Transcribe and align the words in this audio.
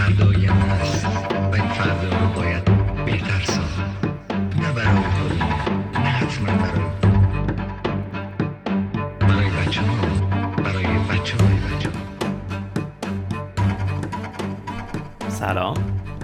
فردای 0.00 0.46
هست 0.46 1.06
و 1.06 1.54
این 1.54 1.68
فردا 1.68 2.18
رو 2.18 2.32
باید 2.34 2.64
بهتر 3.04 3.40
ساخت 3.40 4.04
نه 4.60 4.72
برای 4.72 4.96
خودمون 4.96 5.52
نه 5.92 6.08
حتما 6.08 6.46
برای 6.46 6.80
برای 9.20 9.50
بچه 9.50 9.80
ها 9.80 9.96
برای 10.56 10.84
بچه 10.84 11.36
های 11.36 11.54
بچه 11.54 11.90
سلام. 15.28 15.76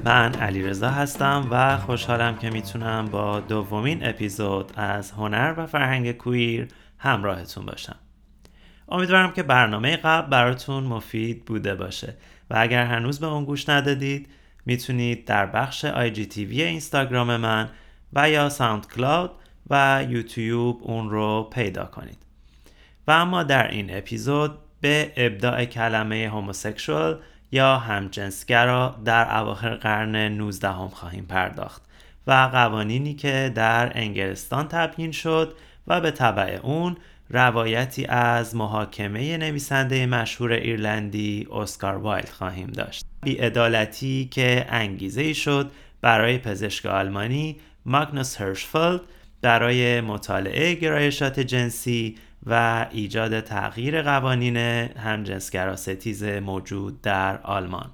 من 0.04 0.34
علیرضا 0.34 0.90
هستم 0.90 1.48
و 1.50 1.79
خوشحالم 1.79 2.36
که 2.36 2.50
می‌تونم 2.50 3.06
با 3.06 3.40
دومین 3.40 4.06
اپیزود 4.06 4.72
از 4.77 5.11
هنر 5.11 5.54
و 5.56 5.66
فرهنگ 5.66 6.12
کویر 6.12 6.68
همراهتون 6.98 7.66
باشم. 7.66 7.96
امیدوارم 8.88 9.32
که 9.32 9.43
برنامه 9.43 9.96
قبل 9.96 10.30
براتون 10.30 10.84
مفید 10.84 11.45
بوده 11.45 11.74
باشه. 11.74 12.16
و 12.51 12.55
اگر 12.59 12.85
هنوز 12.85 13.21
به 13.21 13.27
اون 13.27 13.45
گوش 13.45 13.69
ندادید 13.69 14.29
می‌تونید 14.67 15.25
در 15.25 15.46
بخش 15.46 15.87
IGTV 15.87 16.37
اینستاگرام 16.39 17.37
من 17.37 17.68
و 18.13 18.31
یا 18.31 18.49
ساوند 18.49 18.87
کلاود 18.87 19.31
و 19.71 20.04
یوتیوب 20.09 20.81
اون 20.82 21.11
رو 21.11 21.51
پیدا 21.53 21.85
کنید. 21.85 22.18
و 23.07 23.11
اما 23.11 23.43
در 23.43 23.71
این 23.71 23.96
اپیزود 23.96 24.59
به 24.81 25.13
ابداع 25.17 25.64
کلمه 25.64 26.29
هوموسکشوال 26.29 27.18
یا 27.53 27.79
همجنسگرا 27.79 28.96
در 29.04 29.39
اواخر 29.39 29.75
قرن 29.75 30.17
19 30.17 30.68
هم 30.68 30.89
خواهیم 30.89 31.25
پرداخت 31.25 31.82
و 32.27 32.33
قوانینی 32.33 33.15
که 33.15 33.53
در 33.55 33.92
انگلستان 33.95 34.69
تبیین 34.69 35.12
شد 35.12 35.56
و 35.87 36.01
به 36.01 36.11
تبع 36.11 36.61
اون 36.62 36.97
روایتی 37.30 38.05
از 38.05 38.56
محاکمه 38.56 39.36
نویسنده 39.36 40.06
مشهور 40.06 40.53
ایرلندی 40.53 41.47
اسکار 41.50 41.97
وایلد 41.97 42.28
خواهیم 42.28 42.67
داشت. 42.67 43.05
بیعدالتی 43.22 44.28
که 44.30 44.67
انگیزه 44.69 45.33
شد 45.33 45.70
برای 46.00 46.39
پزشک 46.39 46.86
آلمانی 46.86 47.56
ماگنوس 47.86 48.41
هرشفلد 48.41 49.01
برای 49.42 50.01
مطالعه 50.01 50.75
گرایشات 50.75 51.41
جنسی 51.41 52.17
و 52.47 52.86
ایجاد 52.91 53.41
تغییر 53.41 54.03
قوانین 54.03 54.56
همجنسگرا 54.56 55.77
ستیز 55.77 56.25
موجود 56.25 57.03
در 57.03 57.39
آلمان. 57.42 57.91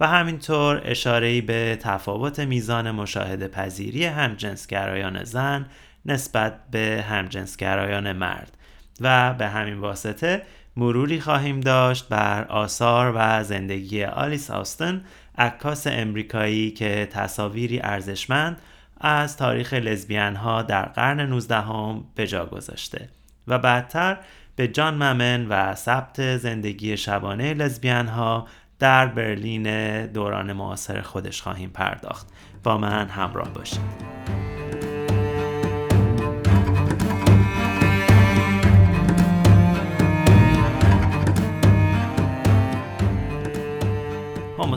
و 0.00 0.06
همینطور 0.06 0.82
اشاره‌ای 0.84 1.40
به 1.40 1.78
تفاوت 1.80 2.40
میزان 2.40 2.90
مشاهده 2.90 3.48
پذیری 3.48 4.04
همجنسگرایان 4.04 5.24
زن 5.24 5.66
نسبت 6.06 6.70
به 6.70 7.04
همجنسگرایان 7.08 8.12
مرد. 8.12 8.56
و 9.00 9.34
به 9.34 9.48
همین 9.48 9.78
واسطه 9.78 10.42
مروری 10.76 11.20
خواهیم 11.20 11.60
داشت 11.60 12.08
بر 12.08 12.44
آثار 12.44 13.12
و 13.16 13.44
زندگی 13.44 14.04
آلیس 14.04 14.50
آستن 14.50 15.04
عکاس 15.38 15.86
امریکایی 15.86 16.70
که 16.70 17.08
تصاویری 17.12 17.80
ارزشمند 17.82 18.60
از 19.00 19.36
تاریخ 19.36 19.74
لزبیان 19.74 20.36
ها 20.36 20.62
در 20.62 20.82
قرن 20.82 21.20
19 21.20 21.54
هم 21.56 22.04
به 22.14 22.26
جا 22.26 22.46
گذاشته 22.46 23.08
و 23.48 23.58
بعدتر 23.58 24.18
به 24.56 24.68
جان 24.68 24.94
ممن 24.94 25.46
و 25.48 25.74
ثبت 25.74 26.36
زندگی 26.36 26.96
شبانه 26.96 27.54
لزبیان 27.54 28.08
ها 28.08 28.46
در 28.78 29.06
برلین 29.06 30.06
دوران 30.06 30.52
معاصر 30.52 31.00
خودش 31.00 31.42
خواهیم 31.42 31.70
پرداخت. 31.70 32.26
با 32.62 32.78
من 32.78 33.08
همراه 33.08 33.48
باشید. 33.48 34.89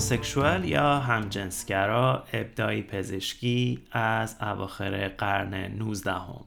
هوموسکشوال 0.04 0.66
یا 0.66 1.00
همجنسگرا 1.00 2.24
ابداعی 2.34 2.82
پزشکی 2.82 3.80
از 3.92 4.36
اواخر 4.42 5.08
قرن 5.08 5.54
19 5.54 6.12
هم. 6.12 6.44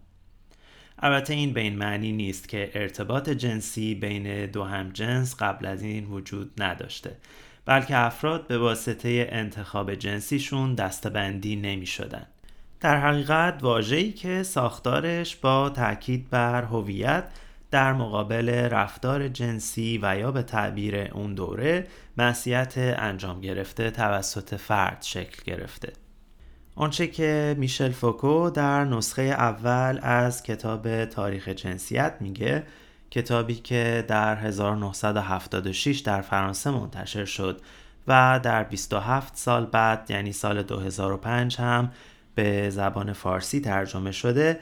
البته 0.98 1.34
این 1.34 1.52
به 1.52 1.60
این 1.60 1.76
معنی 1.76 2.12
نیست 2.12 2.48
که 2.48 2.70
ارتباط 2.74 3.28
جنسی 3.30 3.94
بین 3.94 4.46
دو 4.46 4.64
همجنس 4.64 5.36
قبل 5.38 5.66
از 5.66 5.82
این 5.82 6.04
وجود 6.04 6.62
نداشته 6.62 7.16
بلکه 7.66 7.96
افراد 7.96 8.46
به 8.46 8.58
واسطه 8.58 9.28
انتخاب 9.30 9.94
جنسیشون 9.94 10.74
دستبندی 10.74 11.56
نمی 11.56 11.86
شدن. 11.86 12.26
در 12.80 13.00
حقیقت 13.00 13.58
واجهی 13.62 14.12
که 14.12 14.42
ساختارش 14.42 15.36
با 15.36 15.70
تاکید 15.70 16.30
بر 16.30 16.62
هویت 16.62 17.24
در 17.70 17.92
مقابل 17.92 18.48
رفتار 18.48 19.28
جنسی 19.28 19.98
و 20.02 20.18
یا 20.18 20.30
به 20.30 20.42
تعبیر 20.42 20.96
اون 20.96 21.34
دوره 21.34 21.86
معصیت 22.16 22.74
انجام 22.76 23.40
گرفته 23.40 23.90
توسط 23.90 24.54
فرد 24.54 25.02
شکل 25.02 25.42
گرفته. 25.44 25.92
آنچه 26.74 27.06
که 27.06 27.56
میشل 27.58 27.90
فوکو 27.90 28.50
در 28.50 28.84
نسخه 28.84 29.22
اول 29.22 29.98
از 30.02 30.42
کتاب 30.42 31.04
تاریخ 31.04 31.48
جنسیت 31.48 32.16
میگه 32.20 32.66
کتابی 33.10 33.54
که 33.54 34.04
در 34.08 34.36
1976 34.36 35.98
در 35.98 36.20
فرانسه 36.20 36.70
منتشر 36.70 37.24
شد 37.24 37.60
و 38.08 38.40
در 38.42 38.64
27 38.64 39.36
سال 39.36 39.66
بعد 39.66 40.10
یعنی 40.10 40.32
سال 40.32 40.62
2005 40.62 41.56
هم 41.56 41.92
به 42.34 42.70
زبان 42.70 43.12
فارسی 43.12 43.60
ترجمه 43.60 44.12
شده. 44.12 44.60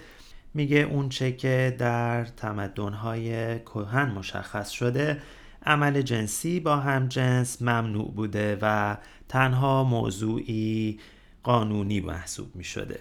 میگه 0.54 0.78
اونچه 0.78 1.32
که 1.32 1.76
در 1.78 2.24
تمدنهای 2.24 3.58
کهن 3.58 4.10
مشخص 4.10 4.70
شده 4.70 5.20
عمل 5.66 6.02
جنسی 6.02 6.60
با 6.60 6.76
هم 6.76 7.08
جنس 7.08 7.62
ممنوع 7.62 8.12
بوده 8.12 8.58
و 8.62 8.96
تنها 9.28 9.84
موضوعی 9.84 11.00
قانونی 11.42 12.00
محسوب 12.00 12.56
می 12.56 12.64
شده. 12.64 13.00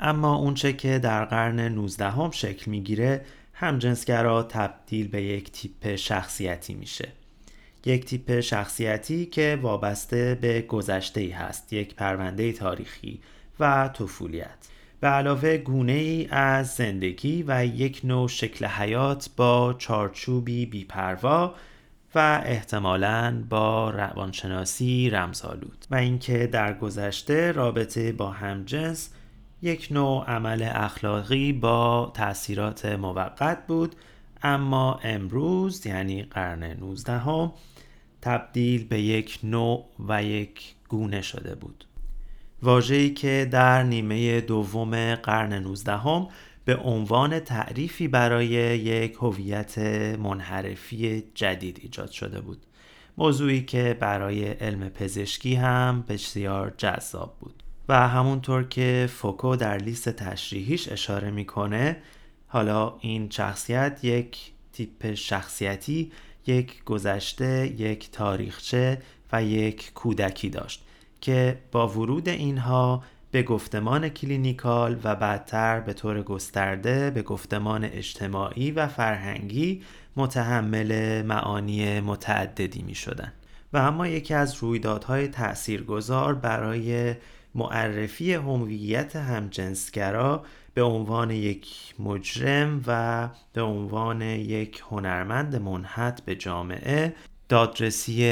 اما 0.00 0.36
اونچه 0.36 0.72
که 0.72 0.98
در 0.98 1.24
قرن 1.24 1.60
19 1.60 2.10
هم 2.10 2.30
شکل 2.30 2.70
می‌گیره 2.70 3.24
همجنسگرا 3.52 4.42
تبدیل 4.42 5.08
به 5.08 5.22
یک 5.22 5.52
تیپ 5.52 5.96
شخصیتی 5.96 6.74
میشه. 6.74 7.08
یک 7.84 8.04
تیپ 8.04 8.40
شخصیتی 8.40 9.26
که 9.26 9.58
وابسته 9.62 10.38
به 10.40 10.62
گذشته 10.62 11.20
ای 11.20 11.30
هست، 11.30 11.72
یک 11.72 11.94
پرونده 11.94 12.52
تاریخی 12.52 13.20
و 13.60 13.88
طفولیت. 13.88 14.68
به 15.00 15.08
علاوه 15.08 15.56
گونه 15.56 15.92
ای 15.92 16.26
از 16.30 16.74
زندگی 16.74 17.44
و 17.46 17.66
یک 17.66 18.00
نوع 18.04 18.28
شکل 18.28 18.66
حیات 18.66 19.30
با 19.36 19.74
چارچوبی 19.78 20.66
بیپروا 20.66 21.54
و 22.14 22.42
احتمالاً 22.44 23.44
با 23.50 23.90
روانشناسی 23.90 25.10
رمزآلود 25.10 25.84
و 25.90 25.94
اینکه 25.94 26.46
در 26.46 26.78
گذشته 26.78 27.52
رابطه 27.52 28.12
با 28.12 28.30
همجنس 28.30 29.10
یک 29.62 29.88
نوع 29.90 30.24
عمل 30.24 30.68
اخلاقی 30.72 31.52
با 31.52 32.12
تاثیرات 32.14 32.86
موقت 32.86 33.66
بود 33.66 33.96
اما 34.42 35.00
امروز 35.02 35.86
یعنی 35.86 36.22
قرن 36.22 36.62
19 36.62 37.12
هم 37.12 37.52
تبدیل 38.22 38.84
به 38.84 39.00
یک 39.00 39.38
نوع 39.42 39.84
و 40.08 40.24
یک 40.24 40.74
گونه 40.88 41.22
شده 41.22 41.54
بود. 41.54 41.84
واجهی 42.62 43.10
که 43.10 43.48
در 43.50 43.82
نیمه 43.82 44.40
دوم 44.40 45.14
قرن 45.14 45.52
19 45.52 45.96
هم 45.96 46.28
به 46.64 46.76
عنوان 46.76 47.38
تعریفی 47.38 48.08
برای 48.08 48.46
یک 48.46 49.14
هویت 49.20 49.78
منحرفی 50.18 51.24
جدید 51.34 51.78
ایجاد 51.82 52.10
شده 52.10 52.40
بود. 52.40 52.58
موضوعی 53.18 53.62
که 53.62 53.96
برای 54.00 54.44
علم 54.44 54.88
پزشکی 54.88 55.54
هم 55.54 56.04
بسیار 56.08 56.74
جذاب 56.76 57.36
بود. 57.40 57.62
و 57.88 58.08
همونطور 58.08 58.64
که 58.64 59.08
فوکو 59.12 59.56
در 59.56 59.76
لیست 59.76 60.08
تشریحیش 60.08 60.92
اشاره 60.92 61.30
می‌کنه 61.30 61.96
حالا 62.46 62.94
این 63.00 63.30
شخصیت 63.30 64.04
یک 64.04 64.52
تیپ 64.72 65.14
شخصیتی 65.14 66.12
یک 66.46 66.84
گذشته 66.84 67.74
یک 67.78 68.10
تاریخچه 68.10 69.02
و 69.32 69.44
یک 69.44 69.92
کودکی 69.94 70.48
داشت. 70.48 70.86
که 71.20 71.58
با 71.72 71.88
ورود 71.88 72.28
اینها 72.28 73.02
به 73.30 73.42
گفتمان 73.42 74.08
clinical 74.08 75.00
و 75.04 75.14
بعدتر 75.14 75.80
به 75.80 75.92
طور 75.92 76.22
گسترده 76.22 77.10
به 77.10 77.22
گفتمان 77.22 77.84
اجتماعی 77.84 78.70
و 78.70 78.86
فرهنگی 78.86 79.82
متحمل 80.16 81.22
معانی 81.22 82.00
متعددی 82.00 82.82
می 82.82 82.94
شدن. 82.94 83.32
و 83.72 83.78
اما 83.78 84.06
یکی 84.06 84.34
از 84.34 84.54
رویدادهای 84.54 85.28
تاثیرگذار 85.28 86.34
برای 86.34 87.14
معرفی 87.54 88.34
هویت 88.34 89.16
همجنسگرا 89.16 90.44
به 90.74 90.82
عنوان 90.82 91.30
یک 91.30 91.94
مجرم 91.98 92.82
و 92.86 93.28
به 93.52 93.62
عنوان 93.62 94.22
یک 94.22 94.82
هنرمند 94.90 95.56
منحط 95.56 96.20
به 96.20 96.36
جامعه 96.36 97.14
دادرسی 97.50 98.24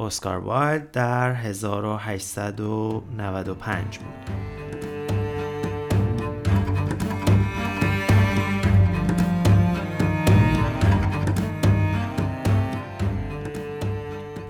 اسکار 0.00 0.38
وایلد 0.38 0.90
در 0.90 1.34
1895 1.34 3.98
بود. 3.98 4.14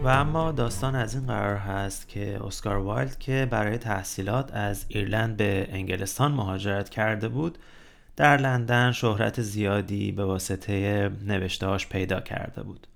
و 0.02 0.08
اما 0.08 0.52
داستان 0.52 0.94
از 0.94 1.14
این 1.14 1.26
قرار 1.26 1.56
هست 1.56 2.08
که 2.08 2.40
اسکار 2.44 2.76
وایلد 2.76 3.18
که 3.18 3.48
برای 3.50 3.78
تحصیلات 3.78 4.54
از 4.54 4.84
ایرلند 4.88 5.36
به 5.36 5.68
انگلستان 5.70 6.32
مهاجرت 6.32 6.88
کرده 6.88 7.28
بود 7.28 7.58
در 8.16 8.36
لندن 8.36 8.92
شهرت 8.92 9.40
زیادی 9.40 10.12
به 10.12 10.24
واسطه 10.24 11.10
نوشتهاش 11.26 11.88
پیدا 11.88 12.20
کرده 12.20 12.62
بود 12.62 12.86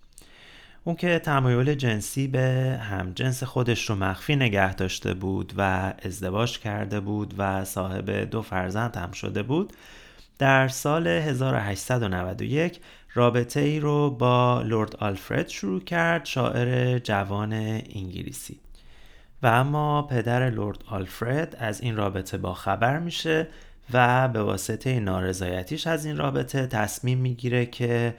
اون 0.89 0.97
که 0.97 1.19
تمایل 1.19 1.75
جنسی 1.75 2.29
به 2.29 2.79
همجنس 2.83 3.43
خودش 3.43 3.91
رو 3.91 3.97
مخفی 3.97 4.37
نگه 4.37 4.75
داشته 4.75 5.15
بود 5.15 5.53
و 5.57 5.93
ازدواج 6.03 6.59
کرده 6.59 7.01
بود 7.01 7.35
و 7.39 7.65
صاحب 7.65 8.11
دو 8.11 8.43
فرزند 8.43 8.97
هم 8.97 9.13
شده 9.13 9.43
بود 9.43 9.73
در 10.39 10.69
سال 10.69 11.07
1891 11.07 12.81
رابطه 13.15 13.61
ای 13.61 13.81
رو 13.81 14.11
با 14.11 14.63
لورد 14.63 14.97
آلفرد 14.97 15.49
شروع 15.49 15.81
کرد 15.81 16.25
شاعر 16.25 16.99
جوان 16.99 17.53
انگلیسی. 17.53 18.61
و 19.43 19.47
اما 19.47 20.03
پدر 20.03 20.51
لورد 20.51 20.79
آلفرد 20.87 21.57
از 21.61 21.81
این 21.81 21.97
رابطه 21.97 22.39
با 22.39 22.55
خبر 22.55 22.99
میشه 22.99 23.49
و 23.93 24.29
به 24.29 24.43
واسطه 24.43 25.01
نارضایتیش 25.01 25.87
از 25.87 26.05
این 26.05 26.17
رابطه 26.17 26.67
تصمیم 26.67 27.19
می‌گیره 27.19 27.67
که 27.67 28.15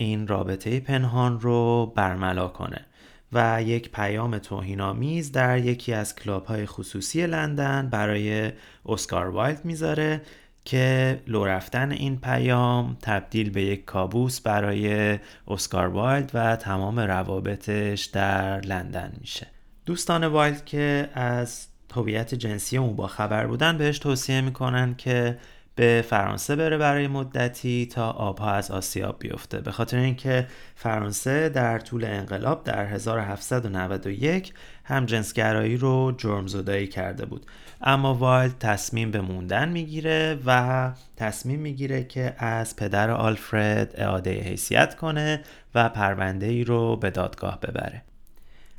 این 0.00 0.26
رابطه 0.26 0.80
پنهان 0.80 1.40
رو 1.40 1.92
برملا 1.96 2.48
کنه 2.48 2.84
و 3.32 3.62
یک 3.62 3.92
پیام 3.92 4.38
توهینآمیز 4.38 5.32
در 5.32 5.58
یکی 5.58 5.92
از 5.92 6.16
کلاب 6.16 6.46
های 6.46 6.66
خصوصی 6.66 7.26
لندن 7.26 7.88
برای 7.90 8.52
اسکار 8.86 9.28
وایلد 9.28 9.64
می‌ذاره 9.64 10.22
که 10.64 11.18
لو 11.26 11.44
رفتن 11.44 11.92
این 11.92 12.20
پیام 12.20 12.96
تبدیل 13.02 13.50
به 13.50 13.62
یک 13.62 13.84
کابوس 13.84 14.40
برای 14.40 15.18
اسکار 15.48 15.86
وایلد 15.88 16.30
و 16.34 16.56
تمام 16.56 17.00
روابطش 17.00 18.04
در 18.04 18.60
لندن 18.60 19.12
میشه. 19.20 19.46
دوستان 19.86 20.24
وایلد 20.24 20.64
که 20.64 21.08
از 21.14 21.66
هویت 21.94 22.34
جنسی 22.34 22.78
اون 22.78 22.96
با 22.96 23.06
خبر 23.06 23.46
بودن 23.46 23.78
بهش 23.78 23.98
توصیه 23.98 24.40
می‌کنن 24.40 24.94
که 24.94 25.38
به 25.78 26.04
فرانسه 26.08 26.56
بره 26.56 26.78
برای 26.78 27.08
مدتی 27.08 27.86
تا 27.86 28.10
آبها 28.10 28.50
از 28.50 28.70
آسیاب 28.70 29.16
بیفته. 29.18 29.60
به 29.60 29.70
خاطر 29.70 29.96
اینکه 29.96 30.46
فرانسه 30.74 31.48
در 31.48 31.78
طول 31.78 32.04
انقلاب 32.04 32.64
در 32.64 32.86
1791 32.86 34.52
همجنسگرایی 34.84 35.76
رو 35.76 36.14
جرم 36.18 36.46
زدایی 36.46 36.86
کرده 36.86 37.26
بود. 37.26 37.46
اما 37.80 38.14
وایلد 38.14 38.58
تصمیم 38.58 39.10
به 39.10 39.20
موندن 39.20 39.68
می‌گیره 39.68 40.38
و 40.46 40.90
تصمیم 41.16 41.60
می‌گیره 41.60 42.04
که 42.04 42.34
از 42.38 42.76
پدر 42.76 43.10
آلفرد 43.10 43.94
اعاده 43.96 44.40
حیثیت 44.40 44.96
کنه 44.96 45.42
و 45.74 45.88
پرونده 45.88 46.46
ای 46.46 46.64
رو 46.64 46.96
به 46.96 47.10
دادگاه 47.10 47.60
ببره. 47.60 48.02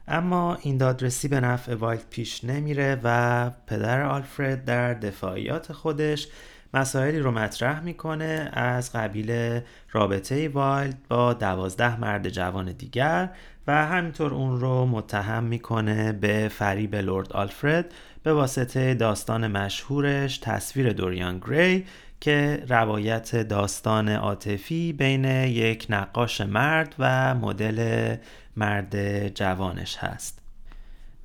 اما 0.08 0.58
این 0.62 0.78
دادرسی 0.78 1.28
به 1.28 1.40
نفع 1.40 1.76
وایلد 1.76 2.06
پیش 2.10 2.44
نمیره 2.44 3.02
و 3.04 3.50
پدر 3.68 4.02
آلفرد 4.02 4.66
در 4.66 4.94
دفاعیات 4.94 5.74
خودش 5.74 6.28
مسائلی 6.74 7.20
رو 7.20 7.32
مطرح 7.32 7.80
می‌کنه 7.80 8.50
از 8.54 8.94
قبیل 8.94 9.62
رابطه 9.92 10.50
وایلد 10.50 10.98
با 11.10 11.34
دوازده 11.34 12.00
مرد 12.00 12.30
جوان 12.30 12.72
دیگر 12.72 13.30
و 13.68 13.86
همینطور 13.86 14.34
اون 14.34 14.60
رو 14.60 14.86
متهم 14.86 15.44
می‌کنه 15.44 16.12
به 16.12 16.48
فریب 16.48 16.96
لورد 16.96 17.34
آلفرد 17.34 17.94
به 18.24 18.34
واسطه 18.34 18.94
داستان 18.94 19.48
مشهورش 19.48 20.38
تصویر 20.38 20.94
دوریان 20.94 21.40
گری 21.40 21.86
که 22.20 22.64
روایت 22.70 23.36
داستان 23.36 24.10
عاطفی 24.10 24.94
بین 24.94 25.26
یک 25.26 25.88
نقاش 25.90 26.42
مرد 26.42 26.96
و 27.00 27.36
مدل 27.36 28.16
مرد 28.56 29.28
جوانش 29.28 29.98
هست. 29.98 30.40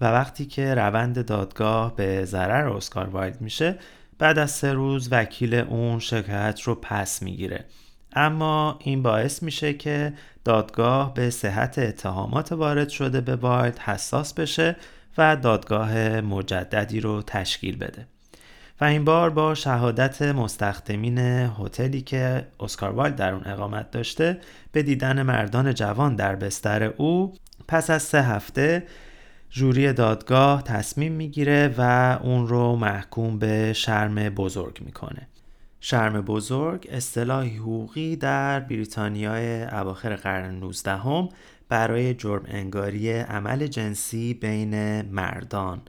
و 0.00 0.05
وقتی 0.05 0.46
که 0.46 0.75
روند 0.75 1.26
دادگاه 1.26 1.96
به 1.96 2.25
ضرر 2.25 2.69
اسکار 2.69 3.08
وایلد 3.08 3.41
میشه 3.41 3.79
بعد 4.19 4.38
از 4.38 4.50
سه 4.50 4.72
روز 4.72 5.08
وکیل 5.11 5.55
اون 5.55 5.99
شکایت 5.99 6.61
رو 6.61 6.75
پس 6.75 7.22
می‌گیره. 7.22 7.64
اما 8.12 8.78
این 8.81 9.02
باعث 9.02 9.43
میشه 9.43 9.75
که 9.75 10.12
دادگاه 10.44 11.14
به 11.14 11.31
صحت 11.31 11.78
اتهامات 11.78 12.52
وارد 12.52 12.88
شده 12.88 13.20
به 13.20 13.37
وایلد 13.37 13.78
حساس 13.78 14.34
بشه 14.34 14.76
و 15.19 15.37
دادگاه 15.37 16.20
مجددی 16.20 17.00
رو 17.00 17.22
تشکیل 17.22 17.76
بده. 17.76 18.06
و 18.81 18.84
این 18.84 19.05
بار 19.05 19.31
با 19.31 19.55
شهادت 19.55 20.22
مستخدمین 20.22 21.19
هتلی 21.58 22.00
که 22.00 22.46
اسکار 22.60 22.90
وایلد 22.90 23.17
در 23.17 23.32
اون 23.34 23.46
اقامت 23.46 23.90
داشته 23.90 24.40
به 24.72 24.82
دیدن 24.82 25.22
مردان 25.22 25.75
جوان 25.75 26.17
در 26.17 26.37
بستر 26.37 26.82
او 26.82 27.34
پس 27.69 27.90
از 27.90 28.02
سه 28.02 28.22
هفته 28.22 28.82
جوری 29.56 29.93
دادگاه 29.93 30.62
تصمیم 30.62 31.12
می‌گیره 31.12 31.75
و 31.79 32.19
اون 32.23 32.49
رو 32.49 32.77
محکوم 32.77 33.39
به 33.39 33.73
شرم 33.73 34.15
بزرگ 34.15 34.81
می‌کنه. 34.85 35.29
شرم 35.81 36.21
بزرگ 36.21 36.89
اصطلاحی 36.91 37.56
حقوقی 37.56 38.17
در 38.17 38.61
بریتانیای 38.61 39.62
اواخر 39.62 40.17
قرن 40.17 40.55
19 40.55 40.91
هم 40.91 41.29
برای 41.69 42.15
جرم 42.15 42.43
انگاری 42.49 43.12
عمل 43.12 43.67
جنسی 43.67 44.35
بین 44.35 45.03
مردان. 45.03 45.83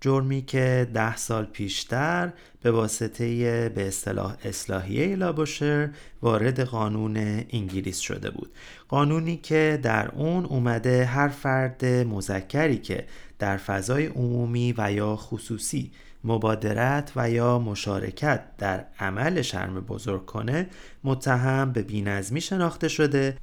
جرمی 0.00 0.42
که 0.42 0.90
ده 0.94 1.16
سال 1.16 1.44
پیشتر 1.44 2.32
به 2.62 2.70
واسطه 2.70 3.68
به 3.68 3.88
اصطلاح 3.88 4.36
اصلاحیه 4.44 5.16
لابوشر 5.16 5.90
وارد 6.22 6.60
قانون 6.60 7.16
انگلیس 7.50 7.98
شده 7.98 8.30
بود. 8.30 8.50
قانونی 8.88 9.36
که 9.36 9.80
در 9.82 10.08
اون 10.08 10.44
اومده 10.44 11.04
هر 11.04 11.28
فرد 11.28 11.84
مذکری 11.84 12.78
که 12.78 13.06
در 13.38 13.56
فضای 13.56 14.06
عمومی 14.06 14.74
و 14.78 14.92
یا 14.92 15.16
خصوصی 15.16 15.90
مبادرت 16.24 17.12
و 17.16 17.30
یا 17.30 17.58
مشارکت 17.58 18.42
در 18.58 18.84
عمل 18.98 19.42
شرم 19.42 19.80
بزرگ 19.80 20.26
کنه 20.26 20.66
متهم 21.04 21.72
به 21.72 21.82
بینظمی 21.82 22.40
شناخته 22.40 22.88
شده 22.88 23.36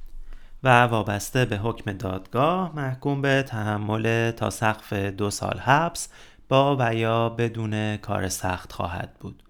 و 0.62 0.82
وابسته 0.82 1.44
به 1.44 1.56
حکم 1.56 1.92
دادگاه 1.92 2.76
محکوم 2.76 3.22
به 3.22 3.44
تحمل 3.48 4.30
تا 4.30 4.50
سقف 4.50 4.92
دو 4.92 5.30
سال 5.30 5.58
حبس 5.58 6.08
با 6.48 6.76
و 6.80 6.94
یا 6.94 7.28
بدون 7.28 7.96
کار 7.96 8.28
سخت 8.28 8.72
خواهد 8.72 9.14
بود. 9.20 9.42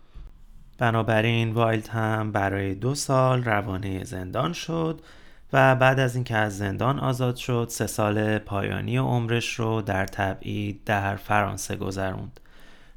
بنابراین 0.79 1.53
وایلد 1.53 1.89
هم 1.89 2.33
برای 2.33 2.75
دو 2.75 2.95
سال 2.95 3.45
روانه 3.45 4.05
زندان 4.05 4.53
شد 4.53 5.01
و 5.53 5.77
بعد 5.77 6.01
از 6.01 6.15
اینکه 6.15 6.37
از 6.37 6.59
زندان 6.59 6.99
آزاد 6.99 7.37
شد 7.37 7.67
سه 7.71 7.87
سال 7.87 8.39
پایانی 8.39 8.97
عمرش 8.97 9.55
رو 9.55 9.83
در 9.83 10.07
تبعید 10.07 10.85
در 10.85 11.17
فرانسه 11.17 11.77
گذروند 11.77 12.41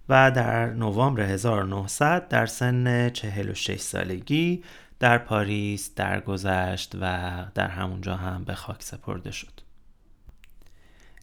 و 0.10 0.32
در 0.32 0.66
نوامبر 0.70 1.22
1900 1.22 2.28
در 2.28 2.46
سن 2.46 3.10
46 3.10 3.80
سالگی 3.80 4.64
در 5.00 5.18
پاریس 5.18 5.96
درگذشت 5.96 6.96
و 7.02 7.30
در 7.56 7.68
همونجا 7.68 8.16
هم 8.16 8.44
به 8.44 8.56
خاک 8.56 8.84
سپرده 8.84 9.32
شد. 9.32 9.61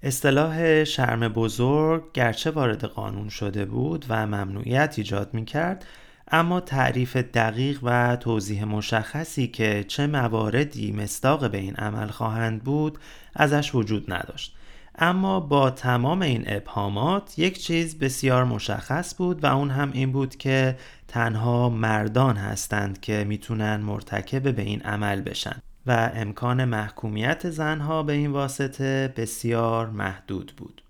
اصطلاح 0.03 0.85
شرم 0.85 1.29
بزرگ 1.29 2.13
گرچه 2.13 2.51
وارد 2.51 2.85
قانون 2.85 3.29
شده 3.29 3.65
بود 3.65 4.07
و 4.09 4.27
ممنوعیت 4.27 4.95
ایجاد 4.99 5.35
می 5.35 5.45
کرد 5.45 5.87
اما 6.31 6.61
تعریف 6.61 7.17
دقیق 7.17 7.79
و 7.83 8.17
توضیح 8.17 8.65
مشخصی 8.65 9.49
که 9.49 9.85
چه 9.89 10.07
مواردی 10.07 10.93
مستاق 10.93 11.51
به 11.51 11.59
این 11.59 11.75
عمل 11.75 12.07
خواهند 12.07 12.65
بود 12.65 12.99
ازش 13.35 13.75
وجود 13.75 14.13
نداشت. 14.13 14.57
اما 14.99 15.41
با 15.41 15.71
تمام 15.71 16.23
این 16.23 16.45
ابهامات 16.47 17.39
یک 17.39 17.63
چیز 17.63 17.99
بسیار 17.99 18.45
مشخص 18.45 19.15
بود 19.17 19.45
و 19.45 19.47
اون 19.47 19.71
هم 19.71 19.91
این 19.93 20.13
بود 20.13 20.37
که 20.37 20.77
تنها 21.09 21.69
مردان 21.69 22.37
هستند 22.37 23.01
که 23.01 23.25
می‌تونن 23.29 23.77
مرتکب 23.77 24.55
به 24.55 24.63
این 24.63 24.81
عمل 24.81 25.21
بشن. 25.21 25.63
و 25.89 26.11
امکان 26.15 26.65
محکومیت 26.65 27.51
زنها 27.51 28.03
به 28.03 28.13
این 28.13 28.33
واسطه 28.33 29.15
بسیار 29.17 29.91
محدود 29.91 30.53
بود. 30.57 30.83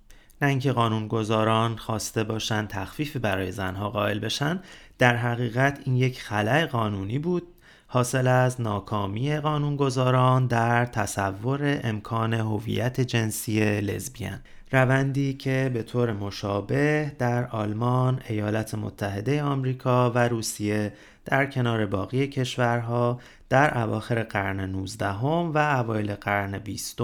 نه 0.43 0.49
اینکه 0.49 0.73
قانونگذاران 0.73 1.77
خواسته 1.77 2.25
باشند 2.25 2.69
تخفیفی 2.69 3.19
برای 3.19 3.53
زنها 3.53 3.91
قائل 3.91 4.19
بشن 4.19 4.61
در 4.99 5.17
حقیقت 5.17 5.81
این 5.85 5.97
یک 5.97 6.21
خلع 6.21 6.67
قانونی 6.67 7.19
بود 7.19 7.43
حاصل 7.87 8.27
از 8.27 8.61
ناکامی 8.61 9.37
قانونگذاران 9.37 10.47
در 10.47 10.87
تصور 10.87 11.81
امکان 11.85 12.35
هویت 12.35 13.01
جنسی 13.01 13.81
لزبیان 13.81 14.41
روندی 14.73 15.35
که 15.35 15.71
به 15.75 15.83
طور 15.83 16.13
مشابه 16.13 17.13
در 17.19 17.47
آلمان، 17.47 18.21
ایالات 18.29 18.75
متحده 18.75 19.43
آمریکا 19.43 20.11
و 20.11 20.29
روسیه 20.29 20.93
در 21.25 21.47
کنار 21.47 21.87
باقی 21.87 22.27
کشورها 22.27 23.21
در 23.49 23.79
اواخر 23.79 24.23
قرن 24.23 24.61
19 24.61 25.09
و 25.25 25.59
اوایل 25.59 26.15
قرن 26.15 26.59
20 26.59 26.99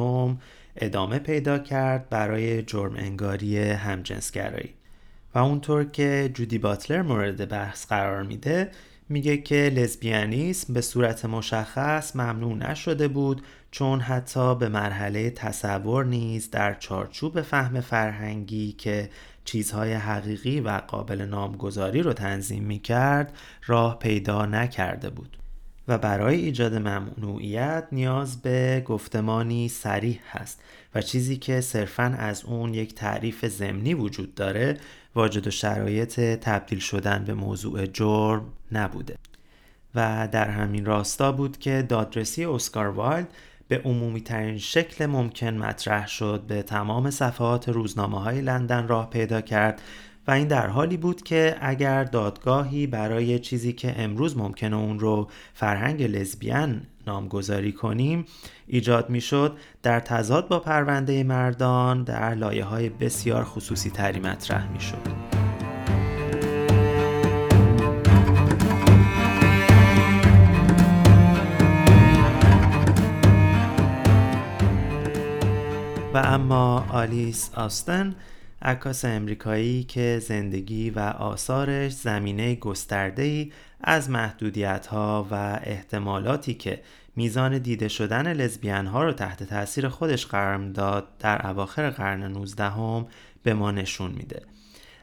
ادامه 0.77 1.19
پیدا 1.19 1.59
کرد 1.59 2.09
برای 2.09 2.63
جرم 2.63 2.97
انگاری 2.97 3.59
همجنسگرایی. 3.59 4.75
و 5.35 5.39
اونطور 5.39 5.85
که 5.85 6.31
جودی 6.35 6.59
باتلر 6.59 7.03
مورد 7.03 7.49
بحث 7.49 7.87
قرار 7.87 8.23
میده 8.23 8.71
میگه 9.09 9.37
که 9.37 9.73
لزبیانیسم 9.75 10.75
به 10.75 10.81
صورت 10.81 11.25
مشخص 11.25 12.17
ممنوع 12.17 12.55
نشده 12.55 13.09
بود 13.09 13.43
چون 13.75 14.01
حتی 14.01 14.55
به 14.55 14.69
مرحله 14.69 15.31
تصور 15.31 16.05
نیز 16.05 16.51
در 16.51 16.75
چارچوب 16.75 17.41
فهم 17.41 17.81
فرهنگی 17.81 18.73
که 18.73 19.11
چیزهای 19.45 19.93
حقیقی 19.93 20.61
و 20.61 20.71
قابل 20.71 21.23
نامگذاری 21.23 22.03
رو 22.03 22.13
تنظیم 22.13 22.63
می 22.63 22.79
کرد 22.79 23.33
راه 23.67 23.99
پیدا 23.99 24.47
نکرده 24.47 25.11
بود 25.11 25.37
و 25.89 25.99
برای 25.99 26.37
ایجاد 26.37 26.75
ممنوعیت 26.75 27.87
نیاز 27.93 28.43
به 28.43 28.83
گفتمانی 28.87 29.69
سریح 29.69 30.21
هست 30.31 30.61
و 30.95 31.03
چیزی 31.03 31.37
که 31.37 31.61
صرفا 31.61 32.17
از 32.19 32.45
اون 32.45 32.75
یک 32.75 32.95
تعریف 32.95 33.47
ضمنی 33.47 33.95
وجود 33.95 34.35
داره 34.35 34.77
واجد 35.15 35.47
و 35.47 35.51
شرایط 35.51 36.21
تبدیل 36.21 36.79
شدن 36.79 37.25
به 37.25 37.35
موضوع 37.35 37.87
جرم 37.87 38.45
نبوده. 38.73 39.17
و 39.95 40.29
در 40.33 40.49
همین 40.49 40.85
راستا 40.85 41.33
بود 41.33 41.59
که 41.59 41.87
دادرسی 41.89 42.45
اسکار 42.45 42.87
وایلد 42.87 43.29
به 43.69 43.81
عمومی 43.85 44.21
ترین 44.21 44.59
شکل 44.59 45.07
ممکن 45.07 45.55
مطرح 45.55 46.09
شد 46.09 46.43
به 46.49 46.63
تمام 46.63 47.11
صفحات 47.11 47.69
روزنامه 47.69 48.21
های 48.21 48.41
لندن 48.41 48.89
راه 48.89 49.11
پیدا 49.11 49.41
کرد 49.41 49.83
و 50.27 50.31
این 50.31 50.49
در 50.49 50.67
حالی 50.67 50.97
بود 50.97 51.23
که 51.23 51.57
اگر 51.61 52.05
دادگاهی 52.05 52.87
برای 52.87 53.39
چیزی 53.39 53.73
که 53.73 53.95
امروز 53.99 54.37
ممکنه 54.37 54.77
اون 54.77 54.99
رو 54.99 55.31
فرهنگ 55.55 56.03
لزبیان 56.03 56.83
نامگذاری 57.07 57.73
کنیم 57.73 58.25
ایجاد 58.67 59.11
می‌شد 59.11 59.57
در 59.83 60.01
تضاد 60.01 60.49
با 60.49 60.59
پرونده 60.61 61.25
مردان 61.25 62.05
در 62.05 62.35
لایه 62.35 62.65
های 62.65 62.89
بسیار 62.89 63.45
خصوصی 63.45 63.91
تری 63.91 64.21
مطرح 64.21 64.73
می‌شد. 64.73 65.44
و 76.15 76.17
اما 76.17 76.87
آلیس 76.91 77.51
آستن 77.55 78.15
عکاس 78.63 79.05
امریکایی 79.05 79.85
که 79.85 80.21
زندگی 80.23 80.91
و 80.91 80.99
آثارش 81.01 81.93
زمینه 81.93 82.55
گسترده‌ای 82.55 83.53
از 83.81 84.11
محدودیت 84.11 84.87
ها 84.87 85.27
و 85.31 85.61
احتمالاتی 85.63 86.55
که 86.55 86.81
میزان 87.17 87.59
دیده 87.59 87.89
شدن 87.89 88.33
لزبیان 88.33 88.87
ها 88.87 89.05
رو 89.05 89.13
تحت 89.13 89.43
تاثیر 89.43 89.89
خودش 89.89 90.27
قرار 90.27 90.69
داد 90.69 91.09
در 91.19 91.47
اواخر 91.47 91.91
قرن 91.91 92.23
19 92.23 92.65
هم 92.65 93.07
به 93.43 93.55
ما 93.55 93.71
نشون 93.71 94.11
میده. 94.11 94.43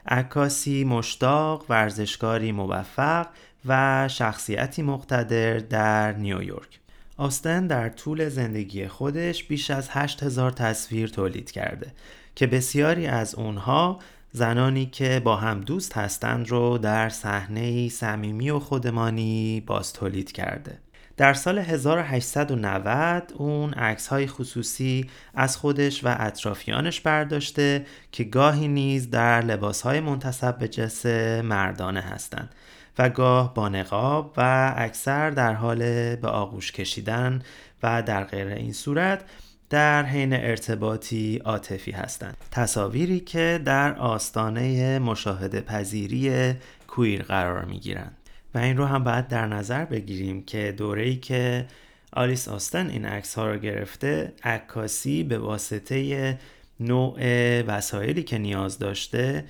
عکاسی 0.06 0.84
مشتاق، 0.84 1.66
ورزشکاری 1.68 2.52
موفق 2.52 3.26
و 3.66 4.08
شخصیتی 4.08 4.82
مقتدر 4.82 5.58
در 5.58 6.12
نیویورک. 6.12 6.81
آستن 7.16 7.66
در 7.66 7.88
طول 7.88 8.28
زندگی 8.28 8.88
خودش 8.88 9.44
بیش 9.44 9.70
از 9.70 9.88
8000 9.90 10.50
تصویر 10.50 11.08
تولید 11.08 11.50
کرده 11.50 11.92
که 12.34 12.46
بسیاری 12.46 13.06
از 13.06 13.34
اونها 13.34 13.98
زنانی 14.32 14.86
که 14.86 15.20
با 15.24 15.36
هم 15.36 15.60
دوست 15.60 15.96
هستند 15.96 16.48
رو 16.48 16.78
در 16.78 17.08
صحنه 17.08 17.88
صمیمی 17.88 18.50
و 18.50 18.58
خودمانی 18.58 19.62
باز 19.66 19.92
تولید 19.92 20.32
کرده. 20.32 20.78
در 21.16 21.34
سال 21.34 21.58
1890 21.58 23.32
اون 23.36 23.72
عکس 23.72 24.06
های 24.06 24.26
خصوصی 24.26 25.10
از 25.34 25.56
خودش 25.56 26.04
و 26.04 26.16
اطرافیانش 26.18 27.00
برداشته 27.00 27.86
که 28.12 28.24
گاهی 28.24 28.68
نیز 28.68 29.10
در 29.10 29.40
لباس 29.40 29.82
های 29.82 30.00
منتصب 30.00 30.58
به 30.58 30.68
جس 30.68 31.06
مردانه 31.44 32.00
هستند 32.00 32.54
و 32.98 33.08
گاه 33.08 33.54
با 33.54 33.68
نقاب 33.68 34.34
و 34.36 34.74
اکثر 34.76 35.30
در 35.30 35.52
حال 35.52 35.78
به 36.16 36.28
آغوش 36.28 36.72
کشیدن 36.72 37.42
و 37.82 38.02
در 38.02 38.24
غیر 38.24 38.46
این 38.46 38.72
صورت 38.72 39.24
در 39.70 40.04
حین 40.04 40.32
ارتباطی 40.32 41.38
عاطفی 41.44 41.90
هستند. 41.90 42.36
تصاویری 42.50 43.20
که 43.20 43.60
در 43.64 43.94
آستانه 43.98 44.98
مشاهده 44.98 45.60
پذیری 45.60 46.54
کویر 46.88 47.22
قرار 47.22 47.64
می 47.64 47.78
گیرند 47.78 48.16
و 48.54 48.58
این 48.58 48.76
رو 48.76 48.86
هم 48.86 49.04
باید 49.04 49.28
در 49.28 49.46
نظر 49.46 49.84
بگیریم 49.84 50.42
که 50.42 50.74
دوره‌ای 50.76 51.16
که 51.16 51.66
آلیس 52.12 52.48
آستن 52.48 52.90
این 52.90 53.04
عکس 53.04 53.34
ها 53.34 53.50
رو 53.50 53.58
گرفته 53.58 54.32
عکاسی 54.44 55.24
به 55.24 55.38
واسطه 55.38 56.38
نوع 56.80 57.20
وسایلی 57.62 58.22
که 58.22 58.38
نیاز 58.38 58.78
داشته 58.78 59.44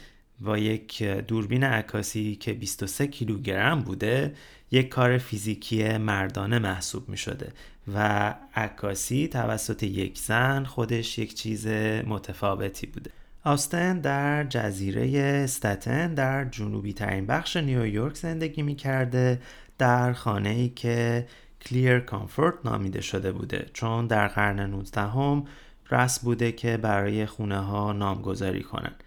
و 0.44 0.58
یک 0.58 1.02
دوربین 1.02 1.64
عکاسی 1.64 2.36
که 2.36 2.52
23 2.52 3.06
کیلوگرم 3.06 3.80
بوده 3.80 4.34
یک 4.70 4.88
کار 4.88 5.18
فیزیکی 5.18 5.98
مردانه 5.98 6.58
محسوب 6.58 7.08
می 7.08 7.16
شده 7.16 7.52
و 7.94 8.34
عکاسی 8.54 9.28
توسط 9.28 9.82
یک 9.82 10.18
زن 10.18 10.64
خودش 10.64 11.18
یک 11.18 11.34
چیز 11.34 11.66
متفاوتی 12.06 12.86
بوده. 12.86 13.10
آستن 13.44 14.00
در 14.00 14.44
جزیره 14.44 15.20
استتن 15.20 16.14
در 16.14 16.44
جنوبی 16.44 16.92
ترین 16.92 17.26
بخش 17.26 17.56
نیویورک 17.56 18.14
زندگی 18.14 18.62
می 18.62 18.74
کرده 18.74 19.40
در 19.78 20.12
خانه 20.12 20.48
ای 20.48 20.68
که 20.68 21.26
کلیر 21.62 22.00
کامفورت 22.00 22.54
نامیده 22.64 23.00
شده 23.00 23.32
بوده. 23.32 23.66
چون 23.72 24.06
در 24.06 24.28
قرن 24.28 24.60
19 24.60 25.00
هم 25.00 25.44
رسم 25.90 26.20
بوده 26.24 26.52
که 26.52 26.76
برای 26.76 27.26
خونه 27.26 27.58
ها 27.58 27.92
نامگذاری 27.92 28.62
کنند 28.62 29.04